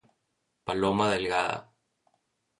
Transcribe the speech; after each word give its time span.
Paloma 0.69 1.11
delgada. 1.13 1.55